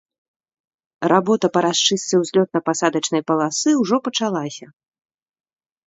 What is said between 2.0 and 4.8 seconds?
ўзлётна-пасадачнай паласы ўжо пачалася.